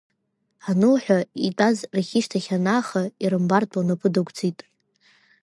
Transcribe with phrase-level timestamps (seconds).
[0.69, 1.17] Анылҳәа,
[1.47, 4.59] итәаз рахь ишьҭахь анааха, ирымбартә лнапы дагәӡит.